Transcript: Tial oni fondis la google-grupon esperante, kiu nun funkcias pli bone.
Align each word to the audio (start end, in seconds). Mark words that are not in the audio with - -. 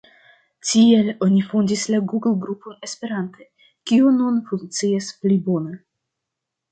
Tial 0.67 1.09
oni 1.25 1.41
fondis 1.49 1.83
la 1.95 1.99
google-grupon 2.13 2.79
esperante, 2.89 3.45
kiu 3.91 4.15
nun 4.15 4.41
funkcias 4.49 5.11
pli 5.23 5.37
bone. 5.51 5.77